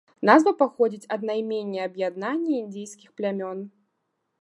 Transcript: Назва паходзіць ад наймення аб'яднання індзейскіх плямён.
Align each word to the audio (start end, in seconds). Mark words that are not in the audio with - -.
Назва 0.27 0.53
паходзіць 0.61 1.09
ад 1.17 1.27
наймення 1.31 1.85
аб'яднання 1.91 2.53
індзейскіх 2.63 3.09
плямён. 3.19 3.57